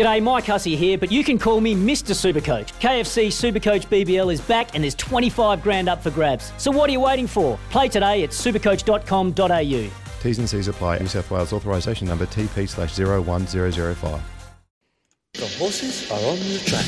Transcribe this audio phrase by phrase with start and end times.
[0.00, 2.14] G'day, Mike Hussey here, but you can call me Mr.
[2.14, 2.72] Supercoach.
[2.80, 6.54] KFC Supercoach BBL is back and there's 25 grand up for grabs.
[6.56, 7.58] So what are you waiting for?
[7.68, 9.90] Play today at supercoach.com.au.
[10.22, 11.00] T's and C's apply.
[11.00, 14.22] New South Wales authorisation number TP slash 01005.
[15.34, 16.86] The horses are on the track.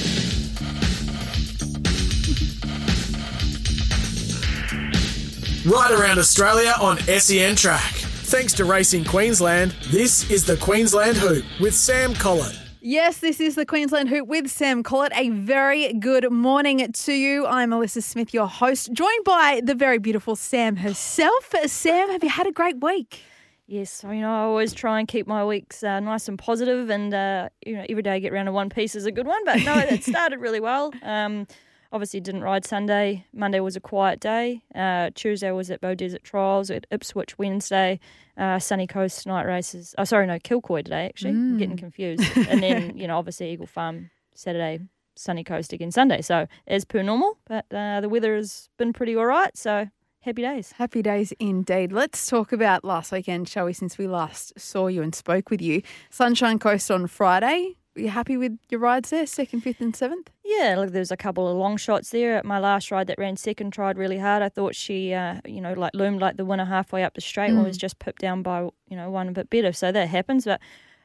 [5.70, 7.92] Right around Australia on SEN Track.
[8.32, 12.61] Thanks to Racing Queensland, this is the Queensland Hoop with Sam Collett.
[12.84, 15.12] Yes, this is the Queensland Hoop with Sam Collett.
[15.14, 17.46] A very good morning to you.
[17.46, 21.54] I'm Melissa Smith, your host, joined by the very beautiful Sam herself.
[21.66, 23.22] Sam, have you had a great week?
[23.68, 27.14] Yes, you know, I always try and keep my weeks uh, nice and positive, and
[27.14, 29.44] uh, you know, every day I get around to one piece is a good one.
[29.44, 30.92] But no, it started really well.
[31.04, 31.46] Um,
[31.92, 33.26] obviously, didn't ride Sunday.
[33.32, 34.62] Monday was a quiet day.
[34.74, 36.70] Uh, Tuesday was at Beaudesert Trials.
[36.70, 38.00] At Ipswich Wednesday.
[38.36, 39.94] Uh, Sunny Coast night races.
[39.98, 41.06] Oh, sorry, no, Kilcoy today.
[41.06, 42.24] Actually, I'm getting confused.
[42.48, 44.80] and then you know, obviously Eagle Farm Saturday.
[45.14, 46.22] Sunny Coast again Sunday.
[46.22, 49.56] So as per normal, but uh, the weather has been pretty all right.
[49.56, 49.88] So
[50.20, 50.72] happy days.
[50.72, 51.92] Happy days indeed.
[51.92, 55.60] Let's talk about last weekend, shall we, since we last saw you and spoke with
[55.60, 55.82] you.
[56.10, 57.76] Sunshine Coast on Friday.
[57.94, 60.30] You happy with your rides there, second, fifth, and seventh?
[60.44, 62.36] Yeah, look, there was a couple of long shots there.
[62.36, 64.42] At my last ride that ran second, tried really hard.
[64.42, 67.50] I thought she, uh, you know, like loomed like the winner halfway up the straight.
[67.50, 67.56] Mm.
[67.56, 69.72] One was just pipped down by, you know, one a bit better.
[69.72, 70.46] So that happens.
[70.46, 70.60] But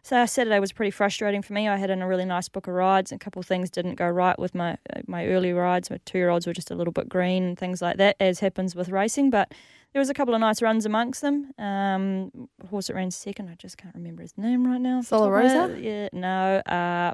[0.08, 1.68] so Saturday was pretty frustrating for me.
[1.68, 3.96] I had in a really nice book of rides, and a couple of things didn't
[3.96, 5.90] go right with my uh, my early rides.
[5.90, 8.40] My two year olds were just a little bit green and things like that, as
[8.40, 9.32] happens with racing.
[9.32, 9.54] But
[9.92, 11.52] there was a couple of nice runs amongst them.
[11.58, 15.00] Um, horse that ran second, I just can't remember his name right now.
[15.00, 15.84] off the top of my Solarosa?
[15.84, 16.58] Yeah, no.
[16.60, 17.14] Uh,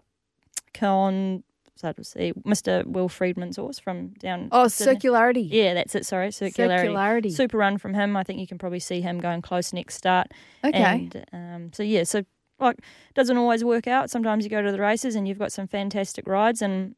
[0.76, 1.44] Con,
[1.76, 2.86] so to see, Mr.
[2.86, 4.50] Will Freedman's horse from down.
[4.52, 5.00] Oh, Sydney.
[5.00, 5.48] circularity.
[5.50, 6.06] Yeah, that's it.
[6.06, 6.90] Sorry, circularity.
[6.90, 7.32] Circularity.
[7.32, 8.16] Super run from him.
[8.16, 10.28] I think you can probably see him going close next start.
[10.64, 10.78] Okay.
[10.78, 12.24] And um, so yeah, so
[12.64, 12.80] like
[13.14, 14.10] doesn't always work out.
[14.10, 16.96] Sometimes you go to the races and you've got some fantastic rides, and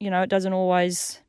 [0.00, 1.20] you know it doesn't always.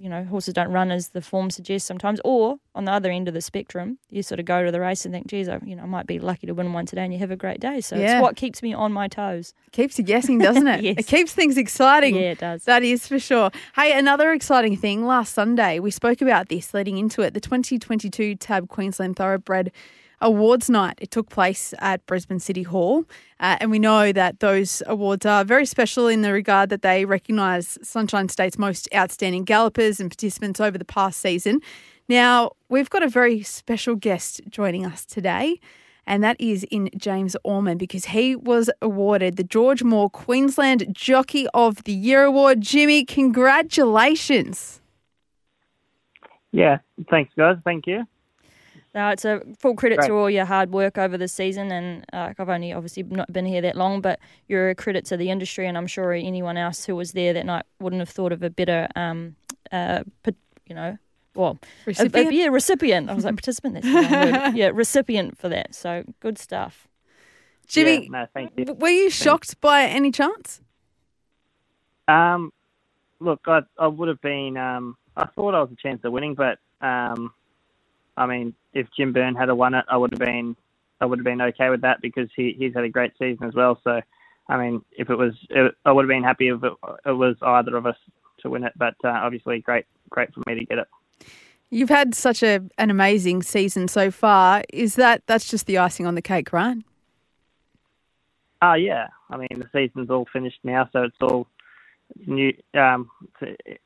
[0.00, 2.20] You know, horses don't run as the form suggests sometimes.
[2.24, 5.04] Or on the other end of the spectrum, you sort of go to the race
[5.04, 7.12] and think, geez, I, you know, I might be lucky to win one today, and
[7.12, 7.80] you have a great day.
[7.80, 8.18] So Yeah.
[8.18, 9.54] it's what keeps me on my toes.
[9.72, 10.84] Keeps you guessing, doesn't it?
[10.84, 10.94] Yes.
[10.98, 12.14] It keeps things exciting.
[12.14, 12.62] Yeah, it does.
[12.62, 13.50] That is for sure.
[13.74, 15.04] Hey, another exciting thing.
[15.04, 17.34] Last Sunday, we spoke about this leading into it.
[17.34, 19.72] The 2022 Tab Queensland Thoroughbred
[20.20, 20.98] Awards Night.
[21.00, 23.04] It took place at Brisbane City Hall.
[23.40, 27.04] Uh, and we know that those awards are very special in the regard that they
[27.04, 31.60] recognise Sunshine State's most outstanding gallopers and participants over the past season.
[32.08, 35.60] Now, we've got a very special guest joining us today
[36.08, 41.46] and that is in James Orman because he was awarded the George Moore Queensland Jockey
[41.52, 42.62] of the Year Award.
[42.62, 44.80] Jimmy, congratulations.
[46.50, 46.78] Yeah,
[47.10, 47.58] thanks, guys.
[47.62, 48.04] Thank you.
[48.98, 52.32] No, it's a full credit to all your hard work over the season, and uh,
[52.36, 55.68] I've only obviously not been here that long, but you're a credit to the industry,
[55.68, 58.50] and I'm sure anyone else who was there that night wouldn't have thought of a
[58.50, 59.36] better, um,
[59.70, 60.02] uh,
[60.66, 60.98] you know,
[61.36, 62.32] well, a- a- Recipient?
[62.32, 63.08] yeah, recipient.
[63.08, 63.74] I was like participant.
[63.74, 64.54] That's the word.
[64.56, 65.76] Yeah, recipient for that.
[65.76, 66.88] So good stuff.
[67.68, 68.74] Jimmy, Yeah, no, thank you.
[68.74, 70.60] were you shocked by any chance?
[72.08, 72.52] Um,
[73.20, 74.56] look, I I would have been.
[74.56, 77.32] Um, I thought I was a chance of winning, but um,
[78.16, 80.56] I mean, if Jim Byrne had won it, I would have been.
[81.00, 83.54] I would have been okay with that because he he's had a great season as
[83.54, 83.80] well.
[83.84, 84.00] So,
[84.48, 86.72] I mean, if it was, it, I would have been happy if it,
[87.06, 87.96] it was either of us
[88.40, 88.72] to win it.
[88.76, 90.88] But uh, obviously, great great for me to get it.
[91.70, 94.64] You've had such a an amazing season so far.
[94.72, 96.78] Is that that's just the icing on the cake, right?
[98.60, 101.46] Oh yeah, I mean the season's all finished now, so it's all
[102.26, 103.08] new um,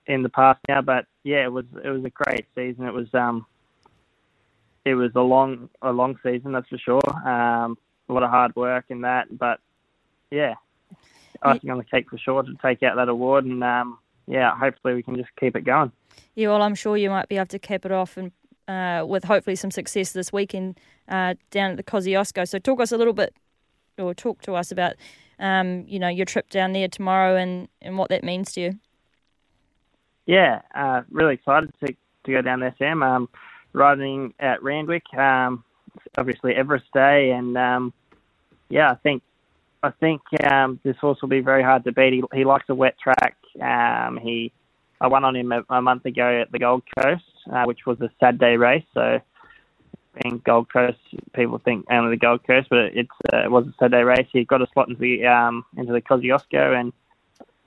[0.07, 0.81] in the past now.
[0.81, 2.87] But yeah, it was it was a great season.
[2.87, 3.45] It was um,
[4.85, 7.29] it was a long a long season, that's for sure.
[7.29, 7.79] Um,
[8.09, 9.61] a lot of hard work in that, but
[10.31, 10.55] yeah,
[11.43, 14.95] icing on the cake for sure to take out that award, and um, yeah, hopefully
[14.95, 15.93] we can just keep it going.
[16.35, 18.33] Yeah, well, I'm sure you might be able to cap it off and
[18.69, 20.79] uh, with hopefully some success this weekend
[21.09, 22.49] uh, down at the Kosciuszko.
[22.49, 23.35] So talk us a little bit,
[23.99, 24.95] or talk to us about,
[25.39, 28.79] um, you know, your trip down there tomorrow and, and what that means to you.
[30.27, 31.95] Yeah, uh, really excited to
[32.25, 33.03] to go down there, Sam.
[33.03, 33.29] Um,
[33.73, 35.65] riding at Randwick, um,
[36.17, 37.93] obviously Everest Day, and um,
[38.69, 39.23] yeah, I think
[39.83, 42.13] I think um, this horse will be very hard to beat.
[42.13, 43.37] He, he likes a wet track.
[43.61, 44.53] Um, he
[45.01, 48.01] I won on him a, a month ago at the Gold Coast, uh, which was
[48.01, 48.85] a Saturday race.
[48.95, 49.21] So
[50.23, 50.99] being Gold Coast,
[51.35, 54.29] people think only the Gold Coast, but it's uh, it was a Saturday race.
[54.33, 56.93] He got a slot into the um, into the Kosciuszko, and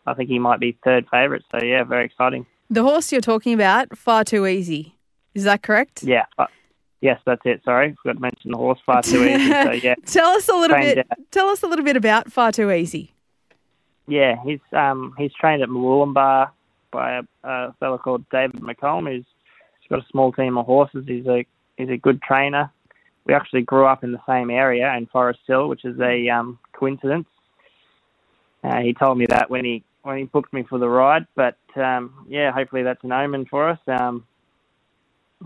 [0.08, 1.44] I think he might be third favourite.
[1.52, 2.46] So yeah, very exciting.
[2.70, 4.95] The horse you're talking about, far too easy.
[5.36, 6.02] Is that correct?
[6.04, 6.26] Yeah.
[6.38, 6.48] Uh,
[7.02, 7.62] yes, that's it.
[7.64, 9.52] Sorry, forgot to mention the horse far too easy.
[9.52, 11.08] So yeah, Tell us a little Trained bit.
[11.32, 13.14] Tell us a little bit about Far Too Easy.
[14.08, 16.50] yeah, he's um, he's trained at Mooloolaba
[16.92, 19.26] by a, a fellow called David McComb, who's
[19.82, 21.04] he's got a small team of horses.
[21.08, 21.46] He's a
[21.78, 22.72] he's a good trainer.
[23.26, 26.60] We actually grew up in the same area in Forest Hill, which is a um,
[26.74, 27.28] coincidence.
[28.64, 31.58] Uh, he told me that when he when he booked me for the ride, but
[31.76, 33.80] um, yeah, hopefully that's an omen for us.
[33.88, 34.26] Um,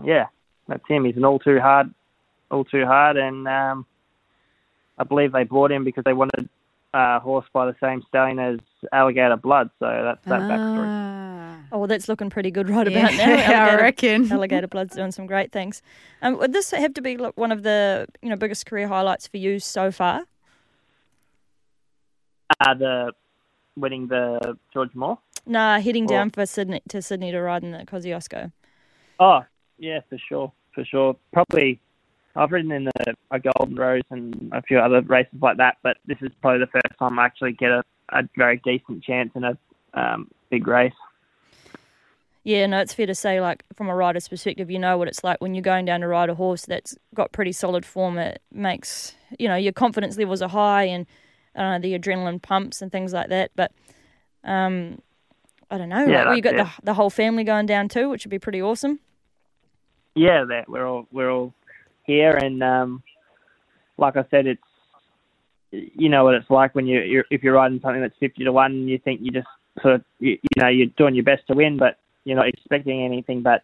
[0.04, 0.26] yeah,
[0.68, 1.04] that's him.
[1.04, 1.92] He's an all too hard,
[2.50, 3.86] all too hard, and um,
[4.98, 6.48] I believe they bought him because they wanted
[6.92, 8.58] a horse by the same stallion as
[8.92, 9.70] Alligator Blood.
[9.78, 10.86] So that's that backstory.
[10.86, 11.56] Ah.
[11.72, 13.68] Oh, well, that's looking pretty good right Yeah, about now.
[13.78, 14.30] I reckon.
[14.32, 15.82] Alligator Blood's doing some great things.
[16.20, 19.36] Um, would this have to be one of the you know biggest career highlights for
[19.36, 20.22] you so far?
[22.58, 23.12] Uh, the
[23.76, 25.18] winning the George Moore.
[25.46, 28.52] Nah, heading Well- down for Sydney to Sydney to ride in the Kosciuszko.
[29.20, 29.44] Oh,
[29.80, 31.16] yeah, for sure, for sure.
[31.32, 31.80] Probably,
[32.36, 35.96] I've ridden in the a Golden Rose and a few other races like that, but
[36.06, 39.44] this is probably the first time I actually get a, a very decent chance in
[39.44, 39.58] a
[39.94, 40.92] um, big race.
[42.42, 45.22] Yeah, no, it's fair to say, like, from a rider's perspective, you know what it's
[45.22, 48.16] like when you're going down to ride a horse that's got pretty solid form.
[48.16, 51.06] It makes, you know, your confidence levels are high and
[51.54, 53.50] uh, the adrenaline pumps and things like that.
[53.56, 53.72] But,
[54.42, 55.02] um,
[55.70, 58.24] I don't know, Yeah, like, you got the, the whole family going down too, which
[58.24, 59.00] would be pretty awesome.
[60.20, 61.54] Yeah, that we're all we're all
[62.04, 63.02] here, and um,
[63.96, 64.60] like I said, it's
[65.70, 68.52] you know what it's like when you you're, if you're riding something that's fifty to
[68.52, 69.48] one, you think you just
[69.80, 73.02] sort of you, you know you're doing your best to win, but you're not expecting
[73.02, 73.40] anything.
[73.40, 73.62] But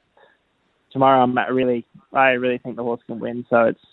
[0.94, 3.84] tomorrow, I'm really I really think the horse can win, so it's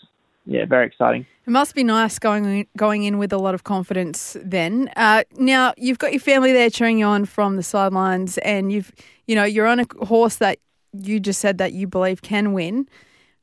[0.45, 1.25] yeah very exciting.
[1.45, 4.37] It must be nice going in, going in with a lot of confidence.
[4.41, 8.71] Then, uh, now you've got your family there cheering you on from the sidelines, and
[8.71, 8.93] you've
[9.27, 10.59] you know you're on a horse that
[10.93, 12.87] you just said that you believe can win.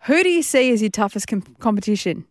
[0.05, 2.26] Who do you see as your toughest com- competition?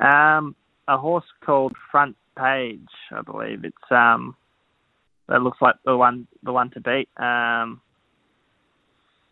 [0.00, 0.54] Um,
[0.86, 3.64] a horse called Front Page, I believe.
[3.64, 4.36] It's um,
[5.28, 7.08] that looks like the one the one to beat.
[7.16, 7.80] Um,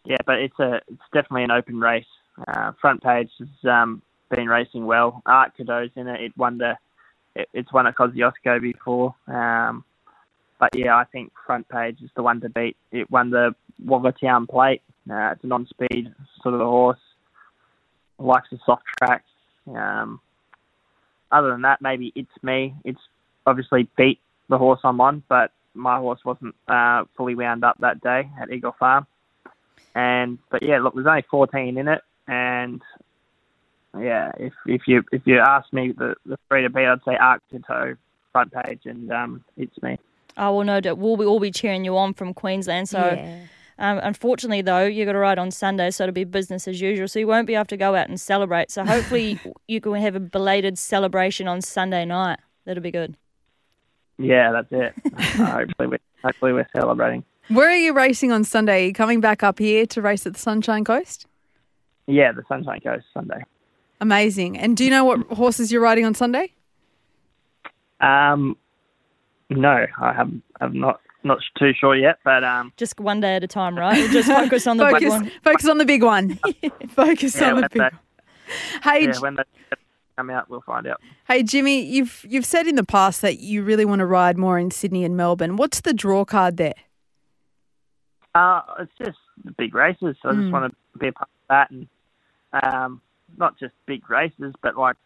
[0.05, 2.05] yeah, but it's a it's definitely an open race.
[2.47, 5.23] Uh, Front Page has um, been racing well.
[5.25, 6.20] Art Cadeau's in it.
[6.20, 6.76] It won the
[7.35, 9.14] it, it's won at Kosciuszko before.
[9.26, 9.85] Um,
[10.58, 12.76] but yeah, I think Front Page is the one to beat.
[12.93, 13.55] It won the
[13.85, 14.82] Wagga Town Plate.
[15.11, 16.99] Uh, it's a non-speed sort of a horse.
[18.19, 19.29] Likes the soft tracks.
[19.69, 20.20] Um,
[21.31, 22.75] other than that, maybe it's me.
[22.85, 23.00] It's
[23.47, 28.00] obviously beat the horse I'm on, but my horse wasn't uh, fully wound up that
[28.00, 29.06] day at Eagle Farm.
[29.94, 32.82] And but yeah, look, there's only 14 in it, and
[33.99, 37.17] yeah, if if you if you ask me the the three to beat, I'd say
[37.17, 37.94] Arc Toe,
[38.32, 39.99] front page, and um, it's me.
[40.37, 40.99] Oh, well, no doubt.
[40.99, 42.88] We'll be all be cheering you on from Queensland.
[42.88, 43.00] So,
[43.79, 47.09] um, unfortunately, though, you've got to ride on Sunday, so it'll be business as usual.
[47.09, 48.71] So you won't be able to go out and celebrate.
[48.71, 52.38] So hopefully, you can have a belated celebration on Sunday night.
[52.65, 53.17] That'll be good.
[54.19, 55.15] Yeah, that's it.
[55.37, 57.25] hopefully, we hopefully we're celebrating.
[57.49, 58.85] Where are you racing on Sunday?
[58.85, 61.27] Are you coming back up here to race at the Sunshine Coast?
[62.06, 63.44] Yeah, the Sunshine Coast Sunday.
[64.00, 64.59] Amazing.
[64.59, 66.53] And do you know what horses you're riding on Sunday?
[68.00, 68.56] Um,
[69.50, 73.43] no, I have I'm not not too sure yet, but um, Just one day at
[73.44, 73.96] a time, right?
[73.98, 75.31] We'll just focus on the big one.
[75.43, 76.38] focus on the big one.
[76.88, 77.82] focus yeah, on the when big.
[77.82, 77.90] they,
[78.84, 79.43] Hey, yeah, when they
[80.16, 81.00] come out, we'll find out.
[81.26, 84.58] hey, Jimmy, you've you've said in the past that you really want to ride more
[84.58, 85.56] in Sydney and Melbourne.
[85.56, 86.75] What's the draw card there?
[88.35, 90.16] Uh, it's just the big races.
[90.23, 90.40] So I Mm.
[90.42, 91.88] just want to be a part of that, and
[92.62, 93.00] um,
[93.37, 94.97] not just big races, but like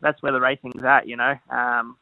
[0.00, 1.06] that's where the racing's at.
[1.08, 1.96] You know, um,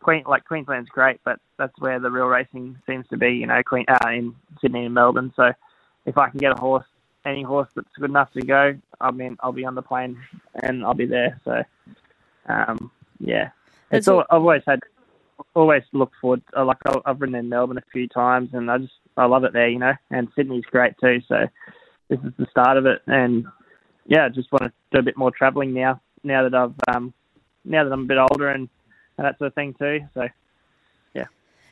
[0.00, 3.30] Queen like Queensland's great, but that's where the real racing seems to be.
[3.30, 5.32] You know, Queen uh, in Sydney and Melbourne.
[5.36, 5.52] So
[6.06, 6.86] if I can get a horse,
[7.24, 10.18] any horse that's good enough to go, I mean, I'll be on the plane
[10.62, 11.40] and I'll be there.
[11.44, 11.62] So
[12.48, 12.90] um,
[13.20, 13.50] yeah,
[13.90, 14.80] it's all, I've always had
[15.54, 16.42] always looked forward.
[16.56, 19.52] uh, Like I've ridden in Melbourne a few times, and I just I love it
[19.52, 19.94] there, you know.
[20.10, 21.20] And Sydney's great too.
[21.28, 21.46] So
[22.08, 23.46] this is the start of it, and
[24.06, 26.00] yeah, I just want to do a bit more travelling now.
[26.24, 27.12] Now that I've um,
[27.64, 28.68] now that I'm a bit older and,
[29.18, 30.00] and that sort of thing too.
[30.14, 30.28] So
[31.14, 31.26] Yeah,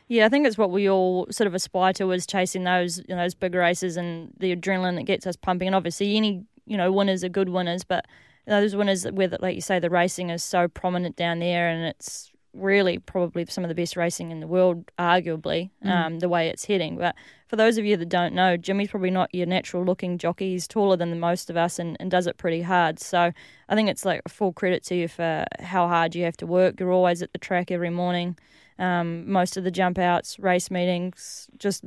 [0.08, 3.14] Yeah, I think it's what we all sort of aspire to is chasing those you
[3.14, 5.68] know, those big races and the adrenaline that gets us pumping.
[5.68, 8.06] And obviously, any you know winners are good winners, but
[8.46, 12.30] those winners where, like you say, the racing is so prominent down there, and it's
[12.56, 16.64] really probably some of the best racing in the world, arguably, um, the way it's
[16.64, 16.96] heading.
[16.96, 17.14] But
[17.48, 20.50] for those of you that don't know, Jimmy's probably not your natural looking jockey.
[20.50, 22.98] He's taller than the most of us and, and does it pretty hard.
[22.98, 23.32] So
[23.68, 26.46] I think it's like a full credit to you for how hard you have to
[26.46, 26.80] work.
[26.80, 28.38] You're always at the track every morning.
[28.78, 31.84] Um, most of the jump outs, race meetings, just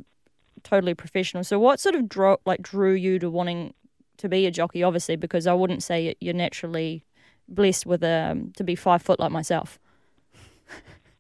[0.64, 1.44] totally professional.
[1.44, 3.74] So what sort of drew, like drew you to wanting
[4.18, 4.84] to be a jockey?
[4.84, 7.06] Obviously, because I wouldn't say you're naturally
[7.48, 9.80] blessed with um to be five foot like myself.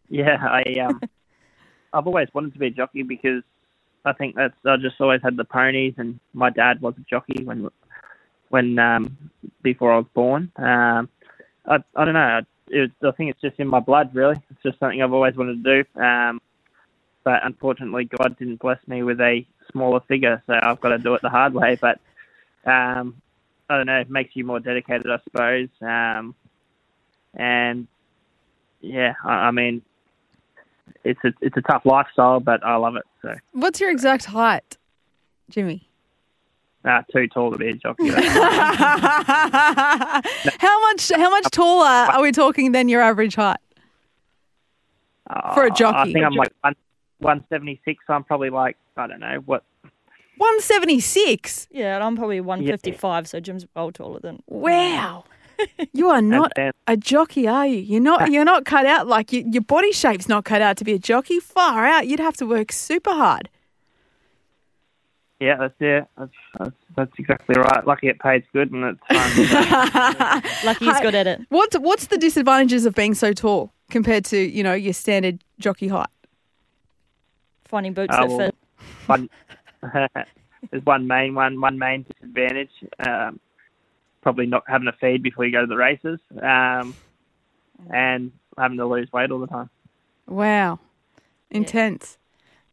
[0.09, 1.01] Yeah, I um,
[1.93, 3.43] I've always wanted to be a jockey because
[4.05, 7.43] I think that's I just always had the ponies, and my dad was a jockey
[7.43, 7.69] when
[8.49, 9.17] when um,
[9.61, 10.51] before I was born.
[10.57, 11.09] Um,
[11.67, 12.41] I I don't know.
[12.71, 14.41] It, I think it's just in my blood, really.
[14.51, 16.01] It's just something I've always wanted to do.
[16.01, 16.39] Um,
[17.23, 21.15] but unfortunately, God didn't bless me with a smaller figure, so I've got to do
[21.15, 21.77] it the hard way.
[21.79, 21.99] But
[22.65, 23.21] um,
[23.69, 23.99] I don't know.
[23.99, 25.69] It makes you more dedicated, I suppose.
[25.81, 26.35] Um,
[27.33, 27.87] and
[28.81, 29.81] yeah, I, I mean,
[31.03, 33.03] it's a it's a tough lifestyle, but I love it.
[33.21, 34.77] So, What's your exact height,
[35.49, 35.89] Jimmy?
[36.85, 38.07] uh, too tall to be a jockey.
[38.09, 38.21] how
[40.81, 43.57] much how much taller are we talking than your average height?
[45.53, 45.97] For a jockey.
[45.97, 46.75] Uh, I think I'm like one
[47.19, 48.03] one seventy six.
[48.07, 49.63] So I'm probably like I don't know what.
[50.37, 51.67] 176.
[51.69, 54.41] Yeah, and I'm probably 155, so Jim's well taller than.
[54.47, 55.25] Wow.
[55.93, 57.77] You are not And, a jockey, are you?
[57.79, 58.31] You're not.
[58.31, 60.99] You're not cut out like you, your body shape's not cut out to be a
[60.99, 61.39] jockey.
[61.39, 62.07] Far out.
[62.07, 63.49] You'd have to work super hard.
[65.39, 67.85] yeah, that's yeah, that's, that's that's exactly right.
[67.87, 70.43] Lucky it pays good and it's fun.
[70.65, 71.41] Lucky he's good at it.
[71.49, 75.87] What's what's the disadvantages of being so tall compared to you know your standard jockey
[75.87, 76.09] height?
[77.65, 78.55] Finding boots Uh, that well, fit.
[79.05, 79.29] one,
[80.71, 82.71] there's one main one, one main disadvantage.
[82.99, 83.39] Um,
[84.21, 86.95] probably not having a feed before you go to the races, um,
[87.93, 89.69] and having to lose weight all the time.
[90.27, 90.79] Wow,
[91.49, 92.17] intense.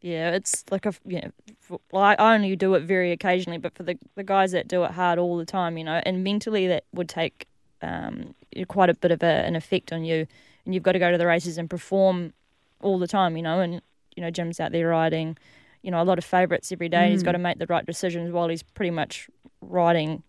[0.01, 3.57] Yeah, it's like a you know, for, well, I I only do it very occasionally,
[3.57, 6.23] but for the the guys that do it hard all the time, you know, and
[6.23, 7.47] mentally that would take
[7.81, 8.35] um,
[8.67, 10.27] quite a bit of a, an effect on you,
[10.65, 12.33] and you've got to go to the races and perform
[12.81, 13.81] all the time, you know, and
[14.15, 15.37] you know Jim's out there riding,
[15.81, 17.11] you know, a lot of favourites every day.
[17.11, 19.29] He's got to make the right decisions while he's pretty much
[19.61, 20.21] riding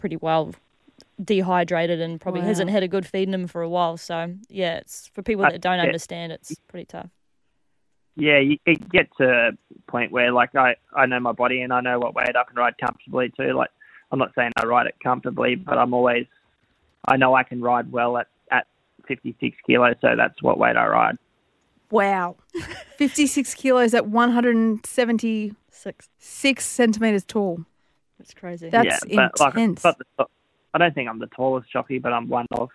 [0.00, 0.52] pretty well
[1.22, 2.46] dehydrated and probably Wow.
[2.48, 3.96] hasn't had a good feed in him for a while.
[3.96, 7.10] So yeah, it's for people Uh, that don't understand, it's pretty tough.
[8.16, 9.50] Yeah, you it get to a
[9.90, 12.56] point where like I I know my body and I know what weight I can
[12.56, 13.52] ride comfortably too.
[13.52, 13.70] Like
[14.10, 16.26] I'm not saying I ride it comfortably, but I'm always
[17.06, 18.66] I know I can ride well at at
[19.06, 21.16] 56 kilos, so that's what weight I ride.
[21.90, 22.36] Wow,
[22.96, 26.08] fifty six kilos at one hundred and seventy Six.
[26.18, 27.64] six centimeters tall.
[28.20, 28.68] It's crazy.
[28.68, 29.84] That's yeah, but intense.
[29.84, 30.28] like, but
[30.74, 32.68] I don't think I'm the tallest jockey, but I'm one of.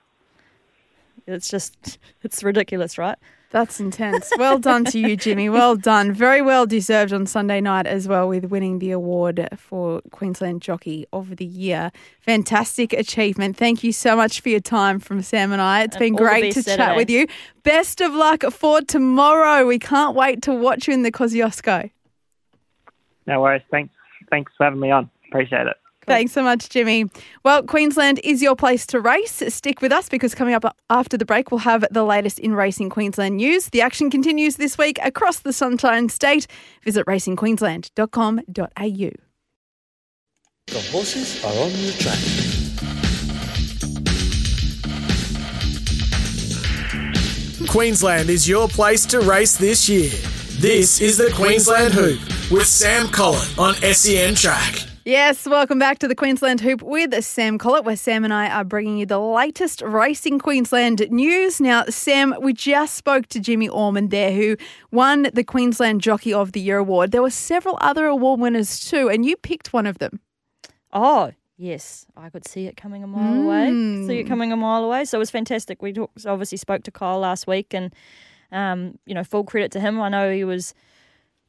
[1.28, 3.18] It's just, it's ridiculous, right?
[3.52, 4.30] That's intense.
[4.38, 5.48] Well done to you, Jimmy.
[5.50, 6.12] Well done.
[6.12, 11.06] Very well deserved on Sunday night as well with winning the award for Queensland Jockey
[11.14, 11.92] of the Year.
[12.20, 13.56] Fantastic achievement.
[13.56, 15.84] Thank you so much for your time from Sam and I.
[15.84, 16.98] It's And been great to best chat Saturday.
[16.98, 17.28] with you.
[17.64, 19.66] Best of luck for tomorrow.
[19.66, 21.92] We can't wait to watch you in the Kosciuszko.
[23.26, 23.62] No worries.
[23.72, 23.94] Thanks.
[24.30, 25.10] Thanks for having me on.
[25.36, 25.76] Appreciate it.
[26.06, 27.10] Thanks so much, Jimmy.
[27.44, 29.44] Well, Queensland is your place to race.
[29.48, 32.92] Stick with us because coming up after the break, we'll have the latest in racing
[32.92, 33.70] Queensland news.
[33.70, 36.46] The action continues this week across the Sunshine State.
[36.84, 39.12] Visit racingqueensland.com.au.
[40.68, 42.20] The horses are on the track.
[47.70, 50.12] Queensland is your place to race this year.
[50.60, 52.20] This is the Queensland Hoop
[52.52, 54.95] with Sam Collett on SEN Track.
[55.08, 58.64] Yes, welcome back to the Queensland Hoop with Sam Collett, where Sam and I are
[58.64, 61.62] bringing you the latest racing Queensland news.
[61.62, 64.58] Now, Sam, we just spoke to Jimmy Orman there, who
[64.90, 67.12] won the Queensland Jockey of the Year award.
[67.12, 70.22] There were several other award winners too, and you picked one of them.
[70.92, 72.08] Oh, yes.
[72.18, 73.70] I could see it coming a mile away.
[74.08, 75.06] See it coming a mile away.
[75.06, 75.84] So it was fantastic.
[75.84, 77.94] We talked, obviously spoke to Kyle last week and,
[78.52, 80.02] um, you know, full credit to him.
[80.02, 80.74] I know he was,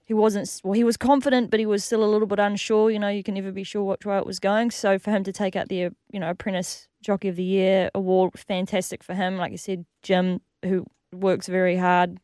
[0.07, 2.93] he wasn't, well, he was confident, but he was still a little bit unsure.
[2.93, 4.71] You know, you can never be sure which way it was going.
[4.71, 8.39] So for him to take out the, you know, Apprentice Jockey of the Year award,
[8.39, 9.37] fantastic for him.
[9.37, 12.21] Like I said, Jim, who works very hard,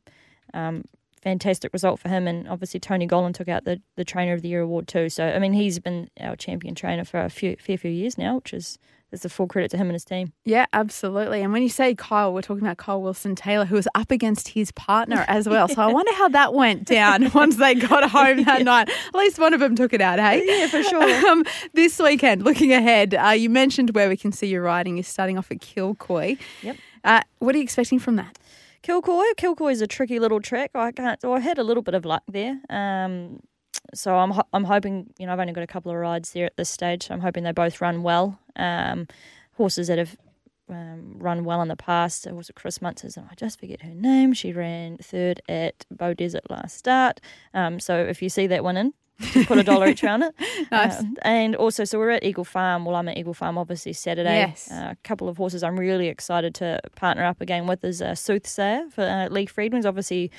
[0.55, 0.85] um,
[1.21, 2.29] fantastic result for him.
[2.29, 5.09] And obviously Tony Gollan took out the, the Trainer of the Year award too.
[5.09, 8.37] So I mean, he's been our champion trainer for a few fair few years now,
[8.37, 8.79] which is
[9.13, 10.33] is a full credit to him and his team.
[10.45, 11.43] Yeah, absolutely.
[11.43, 14.49] And when you say Kyle, we're talking about Kyle Wilson Taylor, who was up against
[14.49, 15.69] his partner as well.
[15.69, 18.89] So I wonder how that went down once they got home that night.
[18.89, 20.43] At least one of them took it out, hey?
[20.45, 21.27] Yeah, for sure.
[21.29, 24.97] Um, this weekend, looking ahead, uh, you mentioned where we can see your riding.
[24.97, 26.39] You're starting off at Kilcoy.
[26.63, 26.77] Yep.
[27.05, 28.39] Uh, what are you expecting from that?
[28.83, 30.71] Kilcoy, Kilcoy is a tricky little track.
[30.75, 31.25] I can't.
[31.25, 32.59] I had a little bit of luck there.
[32.69, 33.41] Um,
[33.95, 36.47] so I'm ho- I'm hoping you know I've only got a couple of rides there
[36.47, 37.07] at this stage.
[37.07, 38.39] So I'm hoping they both run well.
[38.57, 39.07] Um,
[39.57, 40.17] horses that have
[40.69, 42.27] um, run well in the past.
[42.27, 44.33] It was a Chris Munce's, and I just forget her name.
[44.33, 47.21] She ran third at Beaudesert last start.
[47.55, 50.35] Um, so if you see that one in, Just put a dollar each round it.
[50.71, 51.01] Nice.
[51.01, 52.85] Uh, and also, so we're at Eagle Farm.
[52.85, 54.39] Well, I'm at Eagle Farm obviously Saturday.
[54.39, 54.71] Yes.
[54.71, 58.15] Uh, a couple of horses I'm really excited to partner up again with is uh,
[58.15, 60.31] Soothsayer for uh, Lee Freedman's obviously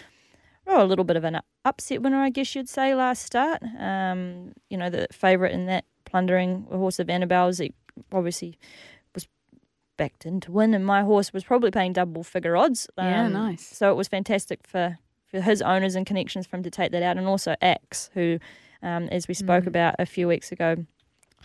[0.66, 3.62] well, a little bit of an upset winner, I guess you'd say, last start.
[3.80, 7.74] Um, you know, the favourite in that plundering horse of Annabelle's, he
[8.12, 8.58] obviously
[9.14, 9.28] was
[9.98, 12.88] backed in to win, and my horse was probably paying double figure odds.
[12.98, 13.66] Yeah, Um, nice.
[13.66, 14.98] So it was fantastic for,
[15.28, 18.40] for his owners and connections for him to take that out, and also Axe, who,
[18.82, 19.40] um, as we Mm.
[19.40, 20.76] spoke about a few weeks ago,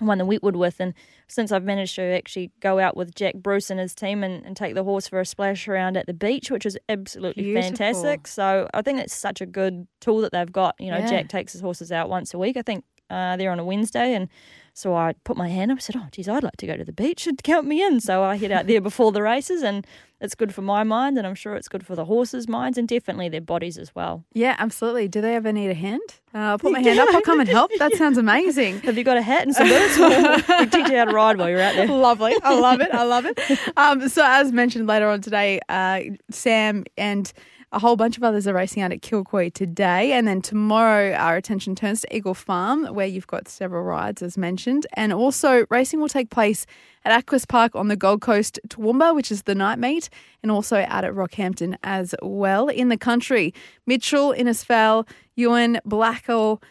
[0.01, 0.79] won the Wheatwood with.
[0.79, 0.95] And
[1.27, 4.57] since I've managed to actually go out with Jack Bruce and his team and, and
[4.57, 7.71] take the horse for a splash around at the beach, which was absolutely Beautiful.
[7.77, 8.29] fantastic.
[8.29, 10.77] So I think it's such a good tool that they've got.
[10.79, 11.09] You know, Yeah.
[11.11, 12.57] Jack takes his horses out once a week.
[12.57, 14.15] I think uh, they're on a Wednesday.
[14.15, 14.29] And
[14.75, 16.85] so I put my hand up and said, Oh, geez, I'd like to go to
[16.85, 18.01] the beach and count me in.
[18.01, 19.63] So I head out there before the races.
[19.63, 19.87] And
[20.21, 21.19] it's good for my mind.
[21.19, 24.25] And I'm sure it's good for the horses' minds and definitely their bodies as well.
[24.33, 25.09] Yeah, absolutely.
[25.09, 26.01] Do they ever need a hand?
[26.33, 27.09] Uh, I'll put my hand up.
[27.13, 27.71] I'll come and help.
[27.79, 28.81] That sounds amazing.
[28.83, 29.99] Have you got a hat and some boots?
[29.99, 31.89] we teach you how to ride while you're out there.
[31.89, 32.35] Lovely.
[32.43, 32.93] I love it.
[32.95, 33.39] I love it.
[33.77, 36.01] Um, so, as mentioned later on today, uh,
[36.31, 37.33] Sam and
[37.73, 40.13] a whole bunch of others are racing out at Kilcoy today.
[40.13, 44.39] And then tomorrow, our attention turns to Eagle Farm, where you've got several rides, as
[44.39, 44.87] mentioned.
[44.95, 46.65] And also, racing will take place
[47.05, 50.09] at Aquis Park on the Gold Coast, Toowoomba, which is the night meet,
[50.43, 52.69] and also out at Rockhampton as well.
[52.69, 53.53] In the country,
[53.87, 55.07] Mitchell, Innisfail,
[55.37, 56.63] Ewan, Blackall,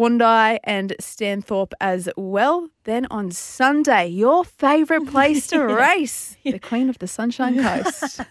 [0.00, 2.70] Wondai and Stanthorpe as well.
[2.84, 8.22] Then on Sunday, your favourite place to race, the Queen of the Sunshine Coast.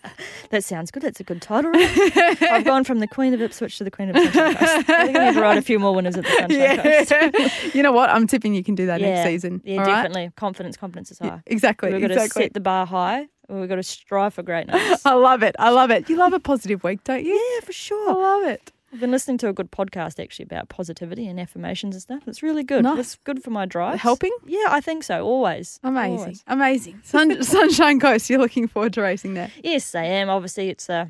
[0.49, 1.03] That sounds good.
[1.03, 1.69] That's a good title.
[1.69, 2.41] Right?
[2.41, 4.89] I've gone from the Queen of Ipswich to the Queen of the Sunshine Coast.
[4.89, 7.75] I think I need to ride a few more winners at the Sunshine Coast.
[7.75, 8.09] you know what?
[8.09, 9.61] I'm tipping you can do that yeah, next season.
[9.63, 10.01] Yeah, all right?
[10.01, 10.31] definitely.
[10.35, 11.43] Confidence, confidence is high.
[11.45, 11.93] Exactly.
[11.93, 13.27] We've got to set the bar high.
[13.47, 15.05] We've got to strive for greatness.
[15.05, 15.55] I love it.
[15.59, 16.09] I love it.
[16.09, 17.35] You love a positive week, don't you?
[17.35, 18.09] yeah, for sure.
[18.09, 18.71] I love it.
[18.91, 22.27] I've been listening to a good podcast actually about positivity and affirmations and stuff.
[22.27, 22.83] It's really good.
[22.83, 22.99] Nice.
[22.99, 23.99] It's good for my drive.
[23.99, 24.35] Helping?
[24.45, 25.23] Yeah, I think so.
[25.23, 25.79] Always.
[25.83, 26.19] Amazing.
[26.19, 26.43] Always.
[26.47, 27.01] Amazing.
[27.03, 29.51] Sun, Sunshine Coast, you're looking forward to racing there.
[29.63, 30.29] Yes, I am.
[30.29, 31.05] Obviously, it's uh,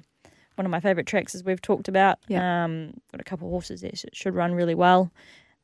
[0.55, 2.19] one of my favourite tracks as we've talked about.
[2.27, 2.65] Yeah.
[2.65, 5.11] Um, got a couple of horses there, so it should run really well.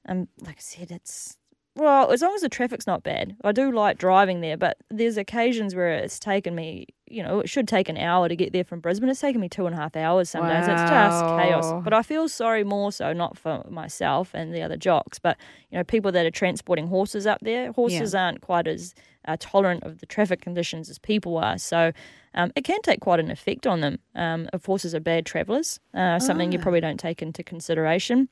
[0.08, 1.38] Um, like I said, it's
[1.76, 3.36] well as long as the traffic's not bad.
[3.44, 6.88] I do like driving there, but there's occasions where it's taken me.
[7.08, 9.10] You know, it should take an hour to get there from Brisbane.
[9.10, 10.68] It's taken me two and a half hours some days.
[10.68, 11.84] It's just chaos.
[11.84, 15.38] But I feel sorry more so not for myself and the other jocks, but
[15.70, 17.72] you know, people that are transporting horses up there.
[17.74, 18.96] Horses aren't quite as
[19.28, 21.58] uh, tolerant of the traffic conditions as people are.
[21.58, 21.92] So
[22.34, 25.80] um, it can take quite an effect on them um, if horses are bad travellers,
[25.94, 28.30] uh, something you probably don't take into consideration.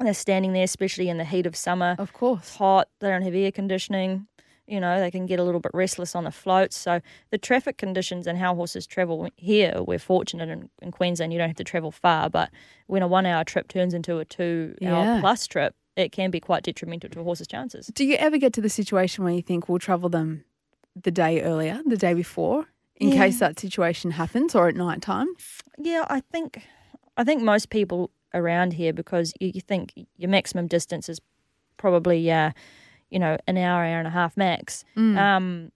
[0.00, 1.96] They're standing there, especially in the heat of summer.
[1.98, 2.40] Of course.
[2.40, 4.26] It's hot, they don't have air conditioning.
[4.66, 6.76] You know, they can get a little bit restless on the floats.
[6.76, 11.38] So the traffic conditions and how horses travel here, we're fortunate in, in Queensland, you
[11.40, 12.30] don't have to travel far.
[12.30, 12.50] But
[12.86, 15.20] when a one hour trip turns into a two hour Yeah.
[15.20, 17.88] plus trip, it can be quite detrimental to a horse's chances.
[17.88, 20.44] Do you ever get to the situation where you think we'll travel them
[20.94, 23.16] the day earlier, the day before, in Yeah.
[23.24, 25.26] case that situation happens or at night time?
[25.78, 26.62] Yeah, I think
[27.16, 31.20] I think most people around here because you, you think your maximum distance is
[31.76, 32.50] probably uh,
[33.10, 34.84] you know an hour, hour and a half max.
[34.96, 35.72] Um,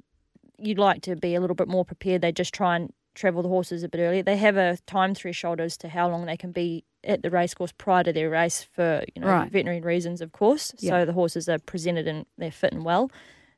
[0.58, 2.22] you'd like to be a little bit more prepared.
[2.22, 4.22] They just try and travel the horses a bit earlier.
[4.22, 7.72] They have a time threshold as to how long they can be at the racecourse
[7.72, 9.50] prior to their race for you know Right.
[9.50, 10.72] veterinary reasons, of course.
[10.78, 10.90] Yeah.
[10.90, 13.10] So the horses are presented and they're fit and well.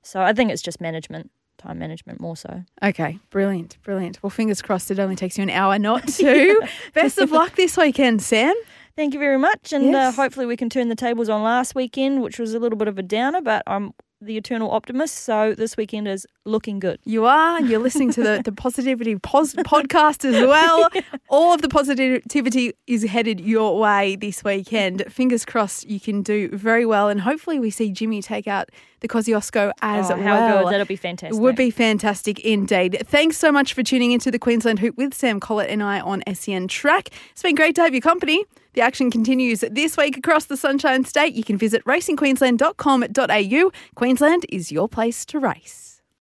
[0.03, 2.63] So I think it's just management, time management more so.
[2.83, 4.23] Okay, brilliant, brilliant.
[4.23, 6.61] Well, fingers crossed it only takes you an hour, not two.
[6.95, 8.55] Best of luck this weekend, Sam.
[8.97, 12.23] Thank you very much, and uh, hopefully we can turn the tables on last weekend,
[12.23, 15.77] which was a little bit of a downer, but I'm the eternal optimist, so this
[15.77, 16.99] weekend is looking good.
[17.05, 17.59] You are.
[17.59, 20.89] And you're listening to the, the Positivity pos- podcast as well.
[21.29, 25.05] All of the positivity is headed your way this weekend.
[25.13, 27.09] Fingers crossed you can do very well.
[27.09, 30.65] And hopefully we see Jimmy take out the Kosciuszko as oh, how well.
[30.65, 30.73] good!
[30.73, 31.37] That'll be fantastic.
[31.37, 33.03] It would be fantastic indeed.
[33.07, 36.23] Thanks so much for tuning into the Queensland Hoop with Sam Collett and I on
[36.33, 37.11] SEN Track.
[37.33, 38.45] It's been great to have your company.
[38.77, 41.33] The action continues this week across the Sunshine State.
[41.33, 43.71] You can visit racingqueensland.com.au.
[43.95, 45.86] Queensland is your place to race.